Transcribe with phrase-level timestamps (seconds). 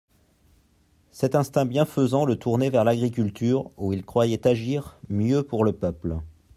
[1.11, 6.17] Cet instinct bienfaisant le tournait vers l'agriculture où il croyait agir mieux pour le peuple.